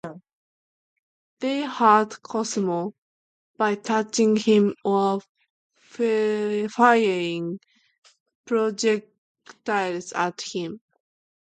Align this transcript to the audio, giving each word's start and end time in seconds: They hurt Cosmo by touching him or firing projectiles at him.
They 1.41 1.61
hurt 1.63 2.23
Cosmo 2.23 2.95
by 3.55 3.75
touching 3.75 4.35
him 4.35 4.73
or 4.83 5.21
firing 5.87 7.59
projectiles 8.47 10.11
at 10.13 10.41
him. 10.41 10.81